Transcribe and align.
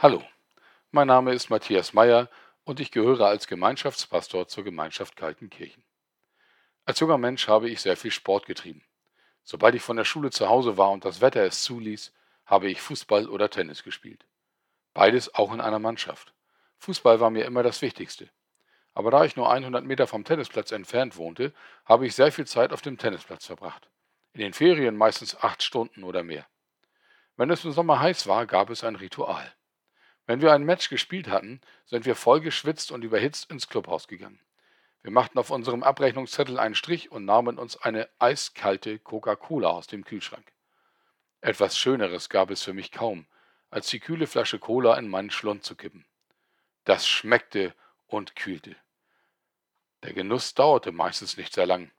Hallo, 0.00 0.22
mein 0.92 1.08
Name 1.08 1.32
ist 1.32 1.50
Matthias 1.50 1.92
Meyer 1.92 2.30
und 2.62 2.78
ich 2.78 2.92
gehöre 2.92 3.26
als 3.26 3.48
Gemeinschaftspastor 3.48 4.46
zur 4.46 4.62
Gemeinschaft 4.62 5.16
Kaltenkirchen. 5.16 5.82
Als 6.84 7.00
junger 7.00 7.18
Mensch 7.18 7.48
habe 7.48 7.68
ich 7.68 7.80
sehr 7.80 7.96
viel 7.96 8.12
Sport 8.12 8.46
getrieben. 8.46 8.84
Sobald 9.42 9.74
ich 9.74 9.82
von 9.82 9.96
der 9.96 10.04
Schule 10.04 10.30
zu 10.30 10.48
Hause 10.48 10.76
war 10.76 10.92
und 10.92 11.04
das 11.04 11.20
Wetter 11.20 11.42
es 11.42 11.64
zuließ, 11.64 12.12
habe 12.46 12.70
ich 12.70 12.80
Fußball 12.80 13.28
oder 13.28 13.50
Tennis 13.50 13.82
gespielt. 13.82 14.24
Beides 14.94 15.34
auch 15.34 15.52
in 15.52 15.60
einer 15.60 15.80
Mannschaft. 15.80 16.32
Fußball 16.76 17.18
war 17.18 17.30
mir 17.30 17.44
immer 17.44 17.64
das 17.64 17.82
Wichtigste. 17.82 18.30
Aber 18.94 19.10
da 19.10 19.24
ich 19.24 19.34
nur 19.34 19.50
100 19.50 19.84
Meter 19.84 20.06
vom 20.06 20.22
Tennisplatz 20.22 20.70
entfernt 20.70 21.16
wohnte, 21.16 21.52
habe 21.84 22.06
ich 22.06 22.14
sehr 22.14 22.30
viel 22.30 22.46
Zeit 22.46 22.72
auf 22.72 22.82
dem 22.82 22.98
Tennisplatz 22.98 23.46
verbracht. 23.46 23.90
In 24.32 24.42
den 24.42 24.52
Ferien 24.52 24.96
meistens 24.96 25.36
acht 25.42 25.64
Stunden 25.64 26.04
oder 26.04 26.22
mehr. 26.22 26.46
Wenn 27.36 27.50
es 27.50 27.64
im 27.64 27.72
Sommer 27.72 27.98
heiß 27.98 28.28
war, 28.28 28.46
gab 28.46 28.70
es 28.70 28.84
ein 28.84 28.94
Ritual. 28.94 29.52
Wenn 30.28 30.42
wir 30.42 30.52
ein 30.52 30.64
Match 30.64 30.90
gespielt 30.90 31.28
hatten, 31.28 31.62
sind 31.86 32.04
wir 32.04 32.14
voll 32.14 32.42
geschwitzt 32.42 32.92
und 32.92 33.02
überhitzt 33.02 33.50
ins 33.50 33.66
Clubhaus 33.66 34.08
gegangen. 34.08 34.38
Wir 35.00 35.10
machten 35.10 35.38
auf 35.38 35.48
unserem 35.48 35.82
Abrechnungszettel 35.82 36.58
einen 36.58 36.74
Strich 36.74 37.10
und 37.10 37.24
nahmen 37.24 37.58
uns 37.58 37.78
eine 37.78 38.10
eiskalte 38.18 38.98
Coca-Cola 38.98 39.70
aus 39.70 39.86
dem 39.86 40.04
Kühlschrank. 40.04 40.52
Etwas 41.40 41.78
Schöneres 41.78 42.28
gab 42.28 42.50
es 42.50 42.62
für 42.62 42.74
mich 42.74 42.92
kaum, 42.92 43.26
als 43.70 43.88
die 43.88 44.00
kühle 44.00 44.26
Flasche 44.26 44.58
Cola 44.58 44.98
in 44.98 45.08
meinen 45.08 45.30
Schlund 45.30 45.64
zu 45.64 45.76
kippen. 45.76 46.04
Das 46.84 47.08
schmeckte 47.08 47.74
und 48.06 48.36
kühlte. 48.36 48.76
Der 50.02 50.12
Genuss 50.12 50.52
dauerte 50.52 50.92
meistens 50.92 51.38
nicht 51.38 51.54
sehr 51.54 51.66
lang. 51.66 51.90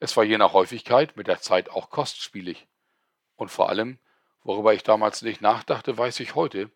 Es 0.00 0.16
war 0.16 0.24
je 0.24 0.38
nach 0.38 0.54
Häufigkeit 0.54 1.16
mit 1.16 1.28
der 1.28 1.40
Zeit 1.40 1.70
auch 1.70 1.90
kostspielig. 1.90 2.66
Und 3.36 3.52
vor 3.52 3.68
allem, 3.68 4.00
worüber 4.42 4.74
ich 4.74 4.82
damals 4.82 5.22
nicht 5.22 5.40
nachdachte, 5.40 5.96
weiß 5.96 6.18
ich 6.18 6.34
heute, 6.34 6.72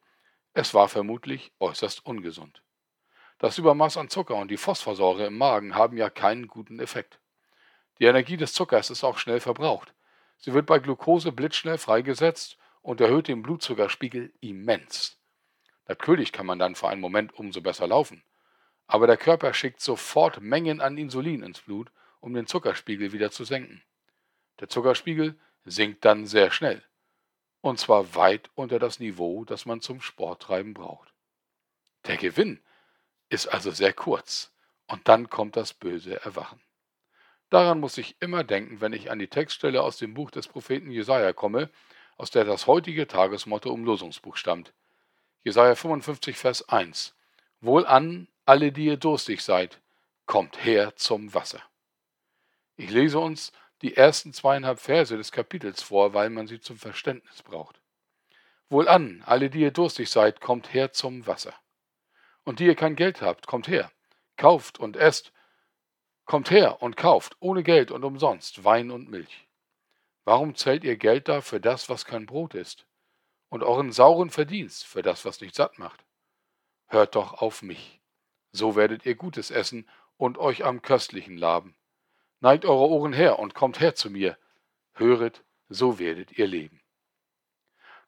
es 0.52 0.74
war 0.74 0.88
vermutlich 0.88 1.52
äußerst 1.60 2.04
ungesund. 2.04 2.62
Das 3.38 3.56
Übermaß 3.58 3.96
an 3.96 4.10
Zucker 4.10 4.34
und 4.34 4.50
die 4.50 4.56
Phosphorsäure 4.56 5.26
im 5.26 5.38
Magen 5.38 5.74
haben 5.74 5.96
ja 5.96 6.10
keinen 6.10 6.48
guten 6.48 6.80
Effekt. 6.80 7.20
Die 7.98 8.06
Energie 8.06 8.36
des 8.36 8.52
Zuckers 8.52 8.90
ist 8.90 9.04
auch 9.04 9.18
schnell 9.18 9.40
verbraucht. 9.40 9.94
Sie 10.38 10.52
wird 10.52 10.66
bei 10.66 10.78
Glucose 10.78 11.32
blitzschnell 11.32 11.78
freigesetzt 11.78 12.58
und 12.82 13.00
erhöht 13.00 13.28
den 13.28 13.42
Blutzuckerspiegel 13.42 14.32
immens. 14.40 15.18
Natürlich 15.86 16.32
kann 16.32 16.46
man 16.46 16.58
dann 16.58 16.74
für 16.74 16.88
einen 16.88 17.00
Moment 17.00 17.32
umso 17.34 17.60
besser 17.60 17.86
laufen. 17.86 18.24
Aber 18.86 19.06
der 19.06 19.16
Körper 19.16 19.54
schickt 19.54 19.80
sofort 19.80 20.40
Mengen 20.40 20.80
an 20.80 20.98
Insulin 20.98 21.42
ins 21.42 21.60
Blut, 21.60 21.92
um 22.20 22.34
den 22.34 22.46
Zuckerspiegel 22.46 23.12
wieder 23.12 23.30
zu 23.30 23.44
senken. 23.44 23.82
Der 24.58 24.68
Zuckerspiegel 24.68 25.38
sinkt 25.64 26.04
dann 26.04 26.26
sehr 26.26 26.50
schnell 26.50 26.82
und 27.60 27.78
zwar 27.78 28.14
weit 28.14 28.50
unter 28.54 28.78
das 28.78 29.00
Niveau, 29.00 29.44
das 29.44 29.66
man 29.66 29.80
zum 29.80 30.00
Sporttreiben 30.00 30.74
braucht. 30.74 31.12
Der 32.06 32.16
Gewinn 32.16 32.60
ist 33.28 33.46
also 33.46 33.70
sehr 33.70 33.92
kurz, 33.92 34.52
und 34.86 35.06
dann 35.06 35.30
kommt 35.30 35.56
das 35.56 35.72
böse 35.72 36.20
Erwachen. 36.24 36.60
Daran 37.48 37.80
muss 37.80 37.98
ich 37.98 38.16
immer 38.20 38.44
denken, 38.44 38.80
wenn 38.80 38.92
ich 38.92 39.10
an 39.10 39.18
die 39.18 39.28
Textstelle 39.28 39.82
aus 39.82 39.98
dem 39.98 40.14
Buch 40.14 40.30
des 40.30 40.48
Propheten 40.48 40.90
Jesaja 40.90 41.32
komme, 41.32 41.70
aus 42.16 42.30
der 42.30 42.44
das 42.44 42.66
heutige 42.66 43.06
Tagesmotto 43.06 43.72
im 43.74 43.84
Losungsbuch 43.84 44.36
stammt. 44.36 44.72
Jesaja 45.42 45.74
55, 45.74 46.36
Vers 46.36 46.68
1. 46.68 47.14
Wohlan, 47.60 48.28
alle, 48.46 48.72
die 48.72 48.86
ihr 48.86 48.96
durstig 48.96 49.42
seid, 49.42 49.80
kommt 50.26 50.64
her 50.64 50.96
zum 50.96 51.34
Wasser. 51.34 51.62
Ich 52.76 52.90
lese 52.90 53.18
uns 53.18 53.52
die 53.82 53.96
ersten 53.96 54.32
zweieinhalb 54.32 54.78
Verse 54.78 55.16
des 55.16 55.32
Kapitels 55.32 55.82
vor, 55.82 56.14
weil 56.14 56.30
man 56.30 56.46
sie 56.46 56.60
zum 56.60 56.76
Verständnis 56.76 57.42
braucht. 57.42 57.80
Wohlan, 58.68 59.22
alle, 59.26 59.50
die 59.50 59.60
ihr 59.60 59.72
durstig 59.72 60.10
seid, 60.10 60.40
kommt 60.40 60.72
her 60.72 60.92
zum 60.92 61.26
Wasser. 61.26 61.54
Und 62.44 62.60
die 62.60 62.66
ihr 62.66 62.76
kein 62.76 62.96
Geld 62.96 63.20
habt, 63.22 63.46
kommt 63.46 63.68
her, 63.68 63.90
kauft 64.36 64.78
und 64.78 64.96
esst, 64.96 65.32
kommt 66.24 66.50
her 66.50 66.80
und 66.82 66.96
kauft, 66.96 67.36
ohne 67.40 67.62
Geld 67.62 67.90
und 67.90 68.04
umsonst, 68.04 68.64
Wein 68.64 68.90
und 68.90 69.10
Milch. 69.10 69.48
Warum 70.24 70.54
zählt 70.54 70.84
ihr 70.84 70.96
Geld 70.96 71.28
da 71.28 71.40
für 71.40 71.60
das, 71.60 71.88
was 71.88 72.04
kein 72.04 72.26
Brot 72.26 72.54
ist, 72.54 72.86
und 73.48 73.64
euren 73.64 73.90
sauren 73.90 74.30
Verdienst 74.30 74.86
für 74.86 75.02
das, 75.02 75.24
was 75.24 75.40
nicht 75.40 75.54
satt 75.54 75.78
macht? 75.78 76.04
Hört 76.86 77.16
doch 77.16 77.34
auf 77.34 77.62
mich, 77.62 78.00
so 78.52 78.76
werdet 78.76 79.06
ihr 79.06 79.16
Gutes 79.16 79.50
essen 79.50 79.88
und 80.16 80.38
euch 80.38 80.64
am 80.64 80.82
Köstlichen 80.82 81.36
laben. 81.36 81.74
Neigt 82.40 82.64
eure 82.64 82.88
Ohren 82.88 83.12
her 83.12 83.38
und 83.38 83.54
kommt 83.54 83.80
her 83.80 83.94
zu 83.94 84.10
mir. 84.10 84.38
Höret, 84.94 85.44
so 85.68 85.98
werdet 85.98 86.32
ihr 86.38 86.46
leben. 86.46 86.80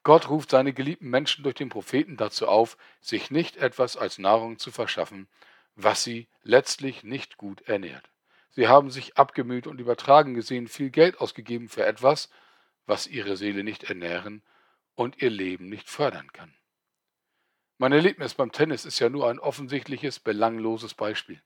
Gott 0.02 0.28
ruft 0.28 0.50
seine 0.50 0.72
geliebten 0.72 1.08
Menschen 1.10 1.44
durch 1.44 1.54
den 1.54 1.68
Propheten 1.68 2.16
dazu 2.16 2.48
auf, 2.48 2.76
sich 3.00 3.30
nicht 3.30 3.56
etwas 3.56 3.96
als 3.96 4.18
Nahrung 4.18 4.58
zu 4.58 4.72
verschaffen, 4.72 5.28
was 5.76 6.02
sie 6.02 6.28
letztlich 6.42 7.04
nicht 7.04 7.36
gut 7.36 7.62
ernährt. 7.62 8.10
Sie 8.50 8.68
haben 8.68 8.90
sich 8.90 9.16
abgemüht 9.16 9.66
und 9.66 9.80
übertragen 9.80 10.34
gesehen 10.34 10.66
viel 10.66 10.90
Geld 10.90 11.20
ausgegeben 11.20 11.68
für 11.68 11.86
etwas, 11.86 12.30
was 12.84 13.06
ihre 13.06 13.36
Seele 13.36 13.64
nicht 13.64 13.84
ernähren 13.84 14.42
und 14.94 15.22
ihr 15.22 15.30
Leben 15.30 15.68
nicht 15.68 15.88
fördern 15.88 16.32
kann. 16.32 16.54
Mein 17.78 17.92
Erlebnis 17.92 18.34
beim 18.34 18.52
Tennis 18.52 18.84
ist 18.84 18.98
ja 18.98 19.08
nur 19.08 19.30
ein 19.30 19.38
offensichtliches, 19.38 20.20
belangloses 20.20 20.94
Beispiel. 20.94 21.42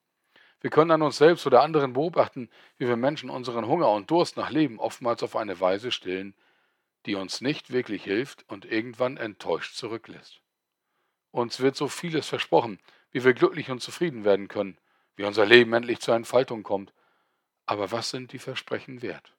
Wir 0.67 0.71
können 0.71 0.91
an 0.91 1.03
uns 1.03 1.19
selbst 1.19 1.47
oder 1.47 1.63
anderen 1.63 1.93
beobachten, 1.93 2.51
wie 2.77 2.89
wir 2.89 2.97
Menschen 2.97 3.31
unseren 3.31 3.69
Hunger 3.69 3.89
und 3.93 4.11
Durst 4.11 4.37
nach 4.37 4.51
Leben 4.51 4.81
oftmals 4.81 5.23
auf 5.23 5.37
eine 5.37 5.61
Weise 5.61 5.93
stillen, 5.93 6.35
die 7.07 7.15
uns 7.15 7.41
nicht 7.41 7.73
wirklich 7.73 8.03
hilft 8.03 8.45
und 8.49 8.65
irgendwann 8.65 9.17
enttäuscht 9.17 9.77
zurücklässt. 9.77 10.41
Uns 11.31 11.61
wird 11.61 11.77
so 11.77 11.87
vieles 11.87 12.27
versprochen, 12.27 12.81
wie 13.13 13.23
wir 13.23 13.33
glücklich 13.33 13.71
und 13.71 13.81
zufrieden 13.81 14.25
werden 14.25 14.49
können, 14.49 14.77
wie 15.15 15.23
unser 15.23 15.47
Leben 15.47 15.73
endlich 15.73 16.01
zur 16.01 16.17
Entfaltung 16.17 16.65
kommt. 16.65 16.93
Aber 17.67 17.93
was 17.93 18.11
sind 18.11 18.33
die 18.33 18.41
Versprechen 18.41 19.03
wert? 19.03 19.37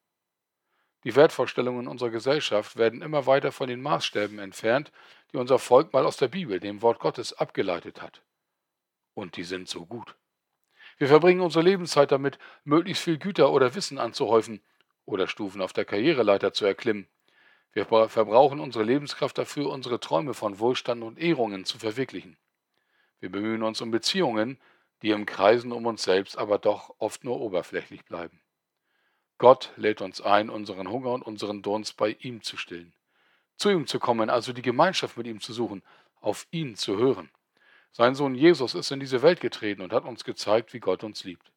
Die 1.03 1.17
Wertvorstellungen 1.17 1.89
unserer 1.89 2.09
Gesellschaft 2.09 2.77
werden 2.77 3.01
immer 3.01 3.25
weiter 3.25 3.51
von 3.51 3.67
den 3.67 3.81
Maßstäben 3.81 4.39
entfernt, 4.39 4.93
die 5.33 5.37
unser 5.37 5.59
Volk 5.59 5.91
mal 5.91 6.05
aus 6.05 6.15
der 6.15 6.29
Bibel, 6.29 6.61
dem 6.61 6.81
Wort 6.81 7.01
Gottes, 7.01 7.33
abgeleitet 7.33 8.01
hat. 8.01 8.21
Und 9.13 9.35
die 9.35 9.43
sind 9.43 9.67
so 9.67 9.85
gut. 9.85 10.15
Wir 10.97 11.07
verbringen 11.07 11.41
unsere 11.41 11.63
Lebenszeit 11.63 12.11
damit, 12.11 12.39
möglichst 12.63 13.03
viel 13.03 13.17
Güter 13.17 13.51
oder 13.51 13.75
Wissen 13.75 13.99
anzuhäufen 13.99 14.61
oder 15.05 15.27
Stufen 15.27 15.61
auf 15.61 15.73
der 15.73 15.85
Karriereleiter 15.85 16.53
zu 16.53 16.65
erklimmen. 16.65 17.07
Wir 17.71 17.85
verbrauchen 17.85 18.59
unsere 18.59 18.83
Lebenskraft 18.83 19.37
dafür, 19.37 19.69
unsere 19.69 19.99
Träume 19.99 20.33
von 20.33 20.57
Wohlstand 20.57 21.03
und 21.03 21.19
Ehrungen 21.19 21.65
zu 21.65 21.77
verwirklichen. 21.77 22.37
Wir 23.19 23.31
bemühen 23.31 23.61
uns 23.61 23.81
um 23.81 23.91
Beziehungen, 23.91 24.57
die 25.03 25.11
im 25.11 25.27
Kreisen 25.27 25.71
um 25.71 25.85
uns 25.85 26.01
selbst 26.01 26.37
aber 26.37 26.57
doch 26.57 26.95
oft 26.97 27.23
nur 27.23 27.39
oberflächlich 27.39 28.03
bleiben. 28.05 28.41
Gott 29.37 29.71
lädt 29.75 30.01
uns 30.01 30.21
ein, 30.21 30.49
unseren 30.49 30.89
Hunger 30.89 31.11
und 31.11 31.21
unseren 31.21 31.61
Durst 31.61 31.95
bei 31.97 32.17
ihm 32.19 32.41
zu 32.41 32.57
stillen. 32.57 32.93
Zu 33.55 33.69
ihm 33.69 33.85
zu 33.85 33.99
kommen, 33.99 34.31
also 34.31 34.53
die 34.53 34.63
Gemeinschaft 34.63 35.15
mit 35.15 35.27
ihm 35.27 35.41
zu 35.41 35.53
suchen, 35.53 35.83
auf 36.19 36.47
ihn 36.49 36.75
zu 36.75 36.97
hören. 36.97 37.29
Sein 37.97 38.13
Sohn 38.13 38.35
Jesus 38.35 38.75
ist 38.75 38.91
in 38.91 38.99
diese 38.99 39.23
Welt 39.23 39.41
getreten 39.41 39.81
und 39.81 39.91
hat 39.91 40.03
uns 40.03 40.23
gezeigt, 40.23 40.71
wie 40.71 40.79
Gott 40.79 41.03
uns 41.03 41.23
liebt. 41.23 41.51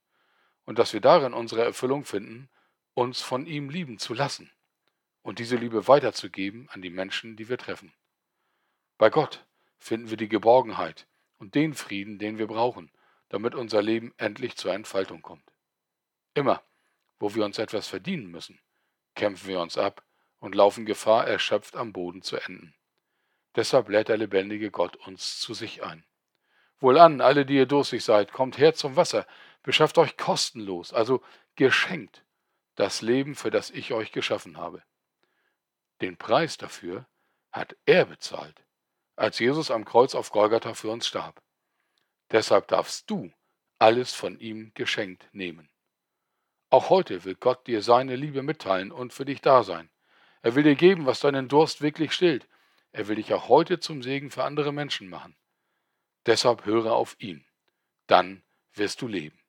Und 0.64 0.78
dass 0.78 0.94
wir 0.94 1.02
darin 1.02 1.34
unsere 1.34 1.62
Erfüllung 1.62 2.06
finden, 2.06 2.48
uns 2.94 3.20
von 3.20 3.44
ihm 3.44 3.68
lieben 3.68 3.98
zu 3.98 4.14
lassen 4.14 4.50
und 5.20 5.38
diese 5.38 5.56
Liebe 5.56 5.86
weiterzugeben 5.86 6.66
an 6.70 6.80
die 6.80 6.88
Menschen, 6.88 7.36
die 7.36 7.50
wir 7.50 7.58
treffen. 7.58 7.92
Bei 8.96 9.10
Gott 9.10 9.44
finden 9.76 10.08
wir 10.08 10.16
die 10.16 10.30
Geborgenheit 10.30 11.06
und 11.36 11.54
den 11.54 11.74
Frieden, 11.74 12.18
den 12.18 12.38
wir 12.38 12.46
brauchen, 12.46 12.90
damit 13.28 13.54
unser 13.54 13.82
Leben 13.82 14.14
endlich 14.16 14.56
zur 14.56 14.72
Entfaltung 14.72 15.20
kommt. 15.20 15.44
Immer, 16.32 16.62
wo 17.18 17.34
wir 17.34 17.44
uns 17.44 17.58
etwas 17.58 17.86
verdienen 17.86 18.30
müssen, 18.30 18.58
kämpfen 19.14 19.46
wir 19.46 19.60
uns 19.60 19.76
ab 19.76 20.02
und 20.38 20.54
laufen 20.54 20.86
Gefahr, 20.86 21.26
erschöpft 21.26 21.76
am 21.76 21.92
Boden 21.92 22.22
zu 22.22 22.38
enden. 22.38 22.74
Deshalb 23.56 23.90
lädt 23.90 24.08
der 24.08 24.16
lebendige 24.16 24.70
Gott 24.70 24.96
uns 24.96 25.38
zu 25.38 25.52
sich 25.52 25.82
ein. 25.82 26.02
Wohlan, 26.80 27.20
alle, 27.20 27.44
die 27.44 27.56
ihr 27.56 27.66
durstig 27.66 28.04
seid, 28.04 28.32
kommt 28.32 28.58
her 28.58 28.74
zum 28.74 28.96
Wasser, 28.96 29.26
beschafft 29.62 29.98
euch 29.98 30.16
kostenlos, 30.16 30.92
also 30.92 31.22
geschenkt, 31.56 32.24
das 32.74 33.02
Leben, 33.02 33.34
für 33.34 33.50
das 33.50 33.70
ich 33.70 33.92
euch 33.92 34.12
geschaffen 34.12 34.56
habe. 34.56 34.82
Den 36.00 36.16
Preis 36.16 36.56
dafür 36.56 37.06
hat 37.52 37.76
er 37.84 38.06
bezahlt, 38.06 38.64
als 39.16 39.38
Jesus 39.38 39.70
am 39.70 39.84
Kreuz 39.84 40.14
auf 40.14 40.30
Golgatha 40.30 40.72
für 40.74 40.90
uns 40.90 41.06
starb. 41.06 41.42
Deshalb 42.30 42.68
darfst 42.68 43.10
du 43.10 43.30
alles 43.78 44.14
von 44.14 44.38
ihm 44.38 44.72
geschenkt 44.74 45.28
nehmen. 45.32 45.68
Auch 46.70 46.88
heute 46.88 47.24
will 47.24 47.34
Gott 47.34 47.66
dir 47.66 47.82
seine 47.82 48.14
Liebe 48.16 48.42
mitteilen 48.42 48.92
und 48.92 49.12
für 49.12 49.24
dich 49.24 49.40
da 49.40 49.64
sein. 49.64 49.90
Er 50.40 50.54
will 50.54 50.62
dir 50.62 50.76
geben, 50.76 51.04
was 51.04 51.20
deinen 51.20 51.48
Durst 51.48 51.82
wirklich 51.82 52.12
stillt. 52.12 52.48
Er 52.92 53.08
will 53.08 53.16
dich 53.16 53.34
auch 53.34 53.48
heute 53.48 53.80
zum 53.80 54.02
Segen 54.02 54.30
für 54.30 54.44
andere 54.44 54.72
Menschen 54.72 55.08
machen. 55.08 55.36
Deshalb 56.26 56.66
höre 56.66 56.92
auf 56.92 57.16
ihn, 57.18 57.44
dann 58.06 58.42
wirst 58.74 59.00
du 59.02 59.08
leben. 59.08 59.39